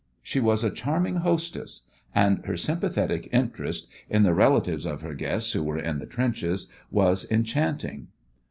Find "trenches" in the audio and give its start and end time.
6.07-6.65